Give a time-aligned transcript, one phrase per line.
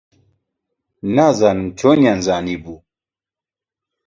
[1.15, 2.75] نازانم چۆنیان زانیبوو.